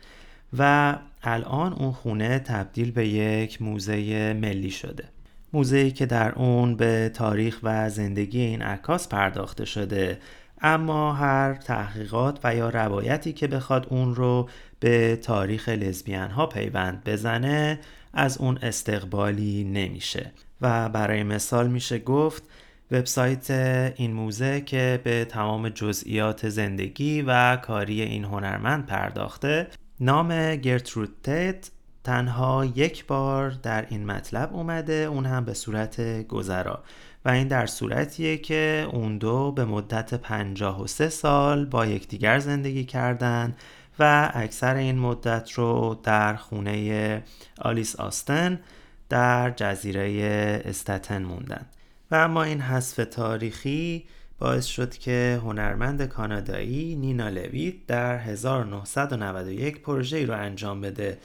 و 0.57 0.95
الان 1.23 1.73
اون 1.73 1.91
خونه 1.91 2.39
تبدیل 2.39 2.91
به 2.91 3.07
یک 3.07 3.61
موزه 3.61 4.33
ملی 4.33 4.71
شده. 4.71 5.03
موزه‌ای 5.53 5.91
که 5.91 6.05
در 6.05 6.31
اون 6.31 6.75
به 6.75 7.11
تاریخ 7.13 7.59
و 7.63 7.89
زندگی 7.89 8.39
این 8.39 8.61
عکاس 8.61 9.09
پرداخته 9.09 9.65
شده 9.65 10.19
اما 10.61 11.13
هر 11.13 11.53
تحقیقات 11.53 12.39
و 12.43 12.55
یا 12.55 12.69
روایتی 12.69 13.33
که 13.33 13.47
بخواد 13.47 13.87
اون 13.89 14.15
رو 14.15 14.49
به 14.79 15.15
تاریخ 15.15 15.69
لزبیان 15.69 16.31
ها 16.31 16.45
پیوند 16.45 17.03
بزنه 17.03 17.79
از 18.13 18.37
اون 18.37 18.57
استقبالی 18.61 19.63
نمیشه. 19.63 20.31
و 20.61 20.89
برای 20.89 21.23
مثال 21.23 21.67
میشه 21.67 21.99
گفت 21.99 22.43
وبسایت 22.91 23.51
این 23.95 24.13
موزه 24.13 24.61
که 24.61 25.01
به 25.03 25.25
تمام 25.25 25.69
جزئیات 25.69 26.49
زندگی 26.49 27.21
و 27.21 27.55
کاری 27.55 28.01
این 28.01 28.23
هنرمند 28.23 28.85
پرداخته 28.85 29.67
نام 29.99 30.55
گرترود 30.55 31.15
تت 31.23 31.71
تنها 32.03 32.65
یک 32.65 33.05
بار 33.05 33.49
در 33.49 33.85
این 33.89 34.05
مطلب 34.05 34.53
اومده 34.53 34.93
اون 34.93 35.25
هم 35.25 35.45
به 35.45 35.53
صورت 35.53 36.27
گذرا. 36.27 36.83
و 37.25 37.29
این 37.29 37.47
در 37.47 37.65
صورتیه 37.65 38.37
که 38.37 38.87
اون 38.91 39.17
دو 39.17 39.51
به 39.51 39.65
مدت 39.65 40.13
53 40.13 41.09
سال 41.09 41.65
با 41.65 41.85
یکدیگر 41.85 42.39
زندگی 42.39 42.83
کردن 42.85 43.55
و 43.99 44.31
اکثر 44.33 44.75
این 44.75 44.99
مدت 44.99 45.51
رو 45.51 45.99
در 46.03 46.35
خونه 46.35 47.23
آلیس 47.61 47.95
آستن 47.95 48.59
در 49.09 49.51
جزیره 49.51 50.61
استتن 50.65 51.23
موندن. 51.23 51.65
و 52.11 52.15
اما 52.15 52.43
این 52.43 52.61
حذف 52.61 53.05
تاریخی 53.11 54.05
باعث 54.39 54.65
شد 54.65 54.97
که 54.97 55.39
هنرمند 55.43 56.05
کانادایی 56.05 56.95
نینا 56.95 57.29
لویت 57.29 57.75
در 57.87 58.17
1991 58.17 59.81
پروژه 59.81 60.25
رو 60.25 60.33
انجام 60.33 60.81
بده. 60.81 61.17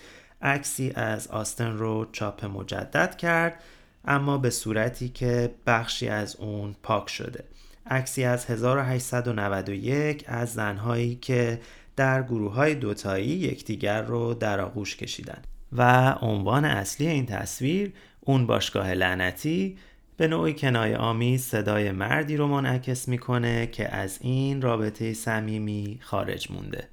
عکسی 0.43 0.93
از 0.95 1.29
آستن 1.29 1.73
رو 1.73 2.07
چاپ 2.13 2.45
مجدد 2.45 3.17
کرد 3.17 3.61
اما 4.05 4.39
به 4.39 4.51
صورتی 4.51 5.09
که 5.09 5.55
بخشی 5.67 6.09
از 6.09 6.37
اون 6.37 6.75
پاک 6.83 7.09
شده. 7.09 7.45
عکسی 7.87 8.25
از 8.25 8.47
1891 8.47 10.25
از 10.27 10.53
زنهایی 10.53 11.15
که 11.15 11.61
در 11.97 12.23
گروه 12.23 12.55
های 12.55 12.75
دوتایی 12.75 13.27
یکدیگر 13.27 14.03
رو 14.03 14.35
در 14.35 14.61
آغوش 14.61 14.97
کشیدن. 14.97 15.43
و 15.73 16.13
عنوان 16.21 16.65
اصلی 16.65 17.07
این 17.07 17.27
تصویر 17.27 17.93
اون 18.21 18.47
باشگاه 18.47 18.93
لعنتی 18.93 19.79
به 20.21 20.29
نوعی 20.29 20.55
کنایه 20.55 20.97
آمیز 20.97 21.43
صدای 21.43 21.93
مردی 21.93 22.37
رو 22.37 22.47
منعکس 22.47 23.09
می‌کنه 23.09 23.67
که 23.67 23.95
از 23.95 24.19
این 24.21 24.63
رابطه 24.63 25.15
صمیمی 25.15 25.99
خارج 26.03 26.51
مونده. 26.51 26.89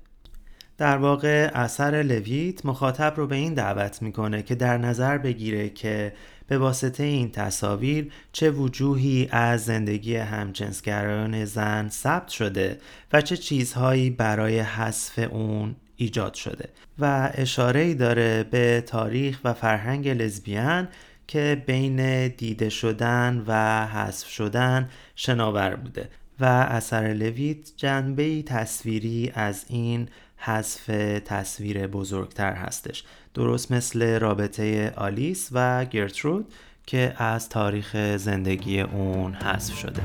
در 0.78 0.98
واقع 0.98 1.52
اثر 1.54 1.92
لویت 1.92 2.66
مخاطب 2.66 3.14
رو 3.18 3.28
به 3.28 3.36
این 3.36 3.54
دعوت 3.54 4.02
می‌کنه 4.02 4.44
که 4.44 4.56
در 4.56 4.78
نظر 4.78 5.18
بگیره 5.18 5.70
که 5.70 6.14
به 6.48 6.58
واسطه 6.58 7.04
این 7.04 7.32
تصاویر 7.32 8.12
چه 8.32 8.52
وجوهی 8.52 9.28
از 9.32 9.66
زندگی 9.66 10.16
همجنسگرایان 10.16 11.46
زن 11.46 11.90
ثبت 11.90 12.28
شده 12.28 12.80
و 13.14 13.22
چه 13.22 13.38
چیزهایی 13.38 14.10
برای 14.10 14.60
حذف 14.60 15.20
اون 15.32 15.76
ایجاد 15.96 16.34
شده. 16.34 16.70
و 17.00 17.32
اشاره 17.34 17.94
داره 17.94 18.44
به 18.44 18.84
تاریخ 18.88 19.40
و 19.44 19.54
فرهنگ 19.54 20.08
لزبیان 20.08 20.88
که 21.28 21.64
بین 21.66 22.28
دیده 22.28 22.70
شدن 22.70 23.44
و 23.48 23.86
حذف 23.86 24.28
شدن 24.28 24.90
شناور 25.16 25.76
بوده 25.76 26.10
و 26.40 26.46
اثر 26.46 27.14
لویت 27.14 27.72
جنبه 27.78 28.42
تصویری 28.42 29.32
از 29.36 29.66
این 29.68 30.10
حذف 30.38 30.86
تصویر 31.26 31.88
بزرگتر 31.88 32.54
هستش. 32.54 33.04
درست 33.34 33.72
مثل 33.72 34.20
رابطه 34.20 34.94
آلیس 34.96 35.50
و 35.52 35.86
گرترود 35.86 36.54
که 36.86 37.14
از 37.18 37.50
تاریخ 37.50 38.16
زندگی 38.18 38.82
اون 38.82 39.34
حذف 39.34 39.78
شده. 39.78 40.02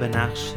به 0.00 0.08
نقش 0.08 0.54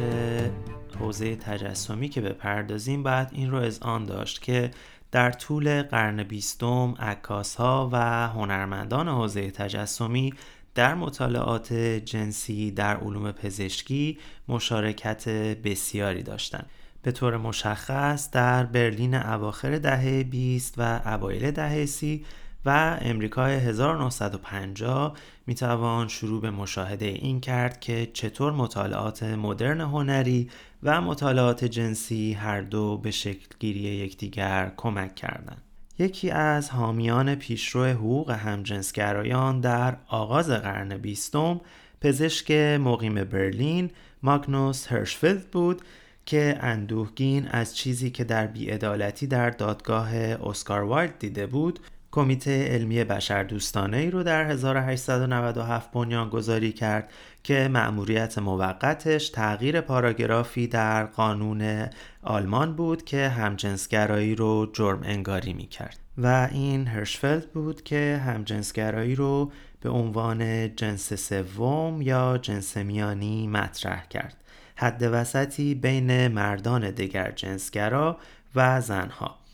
حوزه 1.00 1.36
تجسمی 1.36 2.08
که 2.08 2.20
بپردازیم 2.20 3.02
باید 3.02 3.28
این 3.32 3.50
رو 3.50 3.56
از 3.56 3.78
آن 3.82 4.04
داشت 4.04 4.42
که 4.42 4.70
در 5.12 5.30
طول 5.30 5.82
قرن 5.82 6.22
بیستم 6.22 6.94
عکاس 6.98 7.56
ها 7.56 7.90
و 7.92 8.28
هنرمندان 8.28 9.08
حوزه 9.08 9.50
تجسمی 9.50 10.34
در 10.74 10.94
مطالعات 10.94 11.72
جنسی 12.04 12.70
در 12.70 12.96
علوم 12.96 13.32
پزشکی 13.32 14.18
مشارکت 14.48 15.28
بسیاری 15.28 16.22
داشتند. 16.22 16.70
به 17.02 17.12
طور 17.12 17.36
مشخص 17.36 18.30
در 18.30 18.64
برلین 18.64 19.14
اواخر 19.14 19.78
دهه 19.78 20.22
20 20.22 20.74
و 20.78 21.00
اوایل 21.04 21.50
دهه 21.50 21.86
30 21.86 22.24
و 22.66 22.98
امریکای 23.00 23.54
1950 23.54 25.16
می‌توان 25.46 26.08
شروع 26.08 26.40
به 26.40 26.50
مشاهده 26.50 27.06
این 27.06 27.40
کرد 27.40 27.80
که 27.80 28.10
چطور 28.12 28.52
مطالعات 28.52 29.22
مدرن 29.22 29.80
هنری 29.80 30.50
و 30.82 31.00
مطالعات 31.00 31.64
جنسی 31.64 32.32
هر 32.32 32.60
دو 32.60 32.96
به 32.98 33.10
شکلگیری 33.10 33.80
یکدیگر 33.80 34.72
کمک 34.76 35.14
کردند. 35.14 35.62
یکی 35.98 36.30
از 36.30 36.70
حامیان 36.70 37.34
پیشرو 37.34 37.84
حقوق 37.84 38.30
همجنسگرایان 38.30 39.60
در 39.60 39.96
آغاز 40.08 40.50
قرن 40.50 40.96
بیستم 40.96 41.60
پزشک 42.00 42.50
مقیم 42.80 43.14
برلین 43.14 43.90
ماگنوس 44.22 44.92
هرشفلد 44.92 45.50
بود 45.50 45.82
که 46.26 46.58
اندوهگین 46.60 47.48
از 47.48 47.76
چیزی 47.76 48.10
که 48.10 48.24
در 48.24 48.46
بیعدالتی 48.46 49.26
در 49.26 49.50
دادگاه 49.50 50.14
اسکار 50.16 50.82
وایلد 50.82 51.18
دیده 51.18 51.46
بود 51.46 51.80
کمیته 52.16 52.68
علمی 52.68 53.04
بشردوستانه 53.04 53.96
ای 53.96 54.10
رو 54.10 54.22
در 54.22 54.50
1897 54.50 55.90
بنیان 55.90 56.28
گذاری 56.28 56.72
کرد 56.72 57.10
که 57.42 57.68
مأموریت 57.72 58.38
موقتش 58.38 59.28
تغییر 59.28 59.80
پاراگرافی 59.80 60.66
در 60.66 61.04
قانون 61.04 61.88
آلمان 62.22 62.76
بود 62.76 63.04
که 63.04 63.28
همجنسگرایی 63.28 64.34
رو 64.34 64.70
جرم 64.72 65.00
انگاری 65.02 65.52
می 65.52 65.66
کرد. 65.66 65.98
و 66.18 66.48
این 66.52 66.86
هرشفلد 66.86 67.52
بود 67.52 67.82
که 67.82 68.20
همجنسگرایی 68.26 69.14
رو 69.14 69.52
به 69.80 69.90
عنوان 69.90 70.74
جنس 70.76 71.12
سوم 71.12 72.02
یا 72.02 72.38
جنس 72.38 72.76
میانی 72.76 73.46
مطرح 73.46 74.06
کرد. 74.08 74.36
حد 74.76 75.02
وسطی 75.12 75.74
بین 75.74 76.28
مردان 76.28 76.90
دگر 76.90 77.30
جنسگرا 77.30 78.16
و 78.54 78.80
زنها. 78.80 79.45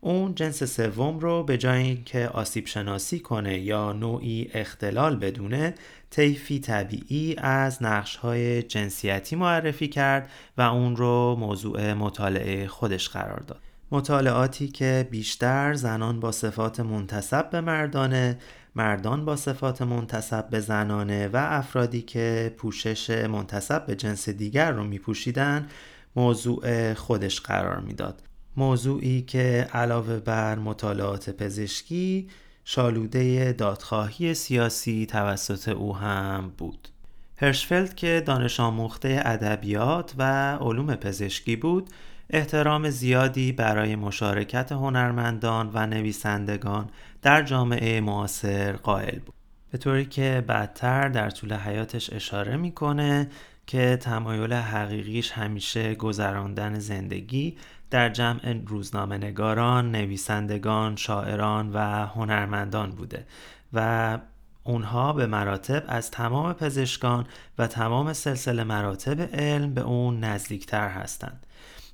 اون 0.00 0.34
جنس 0.34 0.64
سوم 0.64 1.18
رو 1.18 1.42
به 1.42 1.58
جای 1.58 1.82
اینکه 1.82 2.28
آسیب 2.28 2.66
شناسی 2.66 3.18
کنه 3.18 3.58
یا 3.58 3.92
نوعی 3.92 4.50
اختلال 4.54 5.16
بدونه 5.16 5.74
طیفی 6.10 6.60
طبیعی 6.60 7.36
از 7.38 7.82
نقش 7.82 8.16
های 8.16 8.62
جنسیتی 8.62 9.36
معرفی 9.36 9.88
کرد 9.88 10.30
و 10.58 10.62
اون 10.62 10.96
رو 10.96 11.36
موضوع 11.38 11.92
مطالعه 11.92 12.66
خودش 12.66 13.08
قرار 13.08 13.40
داد 13.40 13.60
مطالعاتی 13.92 14.68
که 14.68 15.08
بیشتر 15.10 15.74
زنان 15.74 16.20
با 16.20 16.32
صفات 16.32 16.80
منتصب 16.80 17.50
به 17.50 17.60
مردانه 17.60 18.38
مردان 18.74 19.24
با 19.24 19.36
صفات 19.36 19.82
منتصب 19.82 20.48
به 20.50 20.60
زنانه 20.60 21.28
و 21.28 21.36
افرادی 21.36 22.02
که 22.02 22.54
پوشش 22.56 23.10
منتصب 23.10 23.86
به 23.86 23.96
جنس 23.96 24.28
دیگر 24.28 24.70
رو 24.70 24.84
می 24.84 24.98
پوشیدن 24.98 25.68
موضوع 26.16 26.94
خودش 26.94 27.40
قرار 27.40 27.80
می‌داد. 27.80 28.29
موضوعی 28.56 29.22
که 29.22 29.68
علاوه 29.72 30.18
بر 30.18 30.58
مطالعات 30.58 31.30
پزشکی 31.30 32.28
شالوده 32.64 33.52
دادخواهی 33.52 34.34
سیاسی 34.34 35.06
توسط 35.06 35.68
او 35.68 35.96
هم 35.96 36.52
بود. 36.58 36.88
هرشفلد 37.36 37.94
که 37.94 38.22
دانش 38.26 38.60
آموخته 38.60 39.22
ادبیات 39.24 40.14
و 40.18 40.56
علوم 40.56 40.94
پزشکی 40.94 41.56
بود 41.56 41.90
احترام 42.30 42.90
زیادی 42.90 43.52
برای 43.52 43.96
مشارکت 43.96 44.72
هنرمندان 44.72 45.70
و 45.74 45.86
نویسندگان 45.86 46.90
در 47.22 47.42
جامعه 47.42 48.00
معاصر 48.00 48.72
قائل 48.72 49.18
بود 49.18 49.34
به 49.70 49.78
طوری 49.78 50.04
که 50.04 50.44
بعدتر 50.46 51.08
در 51.08 51.30
طول 51.30 51.54
حیاتش 51.54 52.12
اشاره 52.12 52.56
می‌کنه 52.56 53.28
که 53.66 53.96
تمایل 53.96 54.52
حقیقیش 54.52 55.32
همیشه 55.32 55.94
گذراندن 55.94 56.78
زندگی 56.78 57.56
در 57.90 58.08
جمع 58.08 58.62
روزنامه 58.66 59.18
نگاران، 59.18 59.90
نویسندگان، 59.90 60.96
شاعران 60.96 61.72
و 61.72 62.06
هنرمندان 62.06 62.90
بوده 62.90 63.26
و 63.72 64.18
اونها 64.64 65.12
به 65.12 65.26
مراتب 65.26 65.84
از 65.88 66.10
تمام 66.10 66.52
پزشکان 66.52 67.26
و 67.58 67.66
تمام 67.66 68.12
سلسله 68.12 68.64
مراتب 68.64 69.20
علم 69.20 69.74
به 69.74 69.80
اون 69.80 70.24
نزدیکتر 70.24 70.88
هستند. 70.88 71.46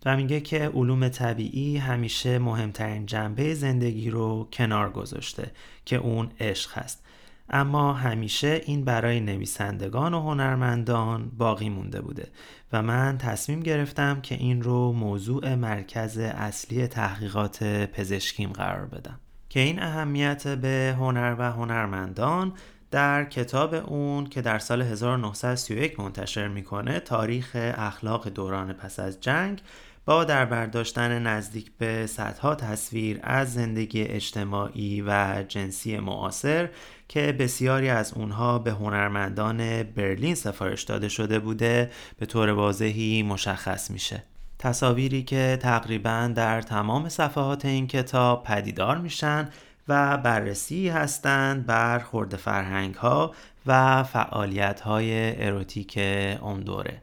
و 0.06 0.16
میگه 0.16 0.40
که 0.40 0.68
علوم 0.68 1.08
طبیعی 1.08 1.76
همیشه 1.76 2.38
مهمترین 2.38 3.06
جنبه 3.06 3.54
زندگی 3.54 4.10
رو 4.10 4.48
کنار 4.52 4.90
گذاشته 4.90 5.50
که 5.84 5.96
اون 5.96 6.30
عشق 6.40 6.78
هست. 6.78 7.05
اما 7.50 7.92
همیشه 7.92 8.60
این 8.64 8.84
برای 8.84 9.20
نویسندگان 9.20 10.14
و 10.14 10.20
هنرمندان 10.20 11.30
باقی 11.38 11.68
مونده 11.68 12.00
بوده 12.00 12.28
و 12.72 12.82
من 12.82 13.18
تصمیم 13.18 13.60
گرفتم 13.60 14.20
که 14.20 14.34
این 14.34 14.62
رو 14.62 14.92
موضوع 14.92 15.54
مرکز 15.54 16.18
اصلی 16.18 16.86
تحقیقات 16.86 17.64
پزشکیم 17.64 18.52
قرار 18.52 18.86
بدم 18.86 19.20
که 19.48 19.60
این 19.60 19.82
اهمیت 19.82 20.48
به 20.48 20.94
هنر 20.98 21.36
و 21.38 21.52
هنرمندان 21.52 22.52
در 22.90 23.24
کتاب 23.24 23.74
اون 23.74 24.26
که 24.26 24.42
در 24.42 24.58
سال 24.58 24.82
1931 24.82 26.00
منتشر 26.00 26.48
می‌کنه 26.48 27.00
تاریخ 27.00 27.50
اخلاق 27.54 28.28
دوران 28.28 28.72
پس 28.72 29.00
از 29.00 29.20
جنگ 29.20 29.62
با 30.04 30.24
در 30.24 30.44
برداشتن 30.44 31.22
نزدیک 31.22 31.72
به 31.78 32.06
صدها 32.06 32.54
تصویر 32.54 33.20
از 33.22 33.54
زندگی 33.54 34.02
اجتماعی 34.02 35.02
و 35.06 35.44
جنسی 35.48 35.98
معاصر 35.98 36.68
که 37.08 37.32
بسیاری 37.32 37.88
از 37.88 38.12
اونها 38.14 38.58
به 38.58 38.70
هنرمندان 38.70 39.82
برلین 39.82 40.34
سفارش 40.34 40.82
داده 40.82 41.08
شده 41.08 41.38
بوده 41.38 41.90
به 42.18 42.26
طور 42.26 42.48
واضحی 42.48 43.22
مشخص 43.22 43.90
میشه. 43.90 44.22
تصاویری 44.58 45.22
که 45.22 45.58
تقریبا 45.62 46.32
در 46.34 46.62
تمام 46.62 47.08
صفحات 47.08 47.64
این 47.64 47.86
کتاب 47.86 48.42
پدیدار 48.42 48.98
میشن 48.98 49.48
و 49.88 50.16
بررسی 50.16 50.88
هستند 50.88 51.66
بر 51.66 51.98
خورد 51.98 52.36
فرهنگ 52.36 52.94
ها 52.94 53.34
و 53.66 54.02
فعالیت 54.02 54.80
های 54.80 55.44
اروتیک 55.46 55.98
اون 56.40 56.60
دوره. 56.60 57.02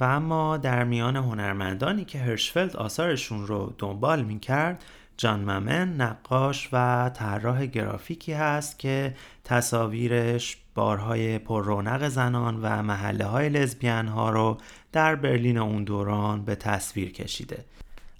و 0.00 0.04
اما 0.04 0.56
در 0.56 0.84
میان 0.84 1.16
هنرمندانی 1.16 2.04
که 2.04 2.18
هرشفلد 2.18 2.76
آثارشون 2.76 3.46
رو 3.46 3.74
دنبال 3.78 4.22
می‌کرد 4.22 4.84
جان 5.16 5.40
ممن 5.40 5.96
نقاش 5.96 6.68
و 6.72 7.10
طراح 7.14 7.66
گرافیکی 7.66 8.32
هست 8.32 8.78
که 8.78 9.14
تصاویرش 9.44 10.56
بارهای 10.74 11.38
پر 11.38 11.64
رونق 11.64 12.08
زنان 12.08 12.60
و 12.62 12.82
محله 12.82 13.24
های 13.24 13.48
لزبیان 13.48 14.08
ها 14.08 14.30
رو 14.30 14.58
در 14.92 15.14
برلین 15.14 15.58
اون 15.58 15.84
دوران 15.84 16.44
به 16.44 16.54
تصویر 16.54 17.12
کشیده. 17.12 17.64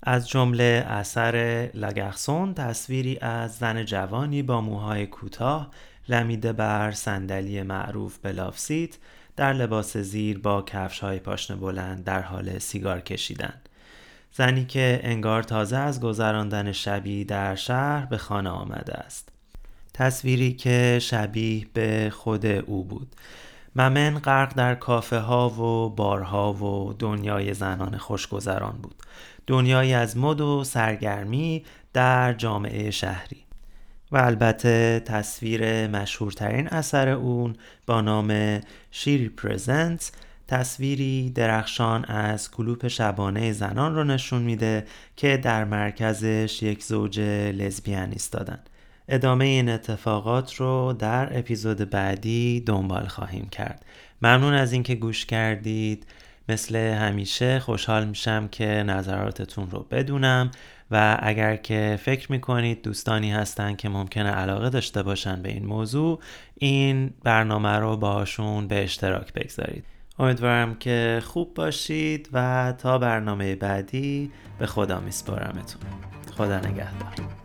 از 0.02 0.28
جمله 0.28 0.87
اثر 0.88 1.68
لاگرسون 1.74 2.54
تصویری 2.54 3.18
از 3.18 3.57
زن 3.57 3.85
جوانی 3.85 4.42
با 4.42 4.61
موهای 4.61 5.07
کوتاه 5.07 5.70
لمیده 6.09 6.52
بر 6.52 6.90
صندلی 6.90 7.62
معروف 7.62 8.18
بلافسیت 8.18 8.98
در 9.37 9.52
لباس 9.52 9.96
زیر 9.96 10.38
با 10.38 10.62
کفش 10.62 10.98
های 11.00 11.18
پاشنه 11.18 11.57
بلند 11.57 12.04
در 12.04 12.22
حال 12.22 12.59
سیگار 12.59 13.00
کشیدن. 13.00 13.54
زنی 14.36 14.64
که 14.64 15.00
انگار 15.02 15.42
تازه 15.42 15.76
از 15.76 16.00
گذراندن 16.00 16.72
شبی 16.72 17.24
در 17.24 17.54
شهر 17.54 18.06
به 18.06 18.18
خانه 18.18 18.50
آمده 18.50 18.94
است. 18.94 19.28
تصویری 19.92 20.52
که 20.52 20.98
شبیه 21.02 21.66
به 21.72 22.12
خود 22.14 22.46
او 22.46 22.84
بود. 22.84 23.16
ممن 23.76 24.18
غرق 24.18 24.54
در 24.54 24.74
کافه 24.74 25.18
ها 25.18 25.50
و 25.50 25.90
بارها 25.90 26.52
و 26.52 26.92
دنیای 26.92 27.54
زنان 27.54 27.96
خوشگذران 27.96 28.78
بود. 28.82 28.94
دنیایی 29.46 29.94
از 29.94 30.16
مد 30.16 30.40
و 30.40 30.64
سرگرمی 30.64 31.64
در 31.92 32.32
جامعه 32.32 32.90
شهری. 32.90 33.44
و 34.12 34.16
البته 34.16 35.02
تصویر 35.04 35.86
مشهورترین 35.86 36.68
اثر 36.68 37.08
اون 37.08 37.56
با 37.86 38.00
نام 38.00 38.60
شیری 38.90 39.28
پرزنت 39.28 40.12
تصویری 40.48 41.30
درخشان 41.30 42.04
از 42.04 42.50
کلوپ 42.50 42.88
شبانه 42.88 43.52
زنان 43.52 43.94
رو 43.94 44.04
نشون 44.04 44.42
میده 44.42 44.87
که 45.16 45.37
در 45.37 45.64
مرکزش 45.64 46.62
یک 46.62 46.85
زوج 46.85 47.20
لزبیان 47.20 48.12
ایستادن. 48.12 48.59
ادامه 49.09 49.44
این 49.44 49.68
اتفاقات 49.68 50.54
رو 50.54 50.96
در 50.98 51.38
اپیزود 51.38 51.90
بعدی 51.90 52.61
دنبال 52.61 53.07
خواهیم 53.07 53.48
کرد. 53.48 53.85
ممنون 54.22 54.54
از 54.54 54.72
اینکه 54.72 54.94
گوش 54.94 55.26
کردید. 55.26 56.07
مثل 56.48 56.76
همیشه 56.76 57.59
خوشحال 57.61 58.07
میشم 58.07 58.48
که 58.48 58.66
نظراتتون 58.66 59.70
رو 59.70 59.87
بدونم 59.90 60.50
و 60.90 61.18
اگر 61.22 61.57
که 61.57 61.98
فکر 62.02 62.33
می‌کنید 62.33 62.83
دوستانی 62.83 63.33
هستن 63.33 63.76
که 63.76 63.88
ممکنه 63.88 64.30
علاقه 64.30 64.70
داشته 64.70 65.02
باشن 65.02 65.42
به 65.42 65.48
این 65.48 65.66
موضوع 65.66 66.20
این 66.54 67.14
برنامه 67.22 67.78
رو 67.78 67.96
باشون 67.96 68.68
به 68.68 68.85
اشتراک 68.85 69.33
بگذارید. 69.33 69.93
امیدوارم 70.18 70.74
که 70.74 71.22
خوب 71.24 71.55
باشید 71.55 72.29
و 72.33 72.74
تا 72.79 72.98
برنامه 72.98 73.57
بعدی 73.57 74.31
به 74.59 74.66
خدا 74.66 75.00
میسپارمتون. 75.00 75.83
خدا 76.37 76.59
نگهدار. 76.59 77.43